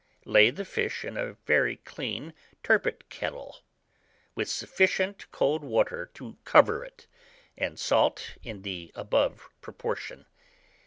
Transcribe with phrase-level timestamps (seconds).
[0.25, 3.57] Lay the fish in a very clean turbot kettle,
[4.33, 7.05] with sufficient cold water to cover it,
[7.55, 10.25] and salt in the above proportion.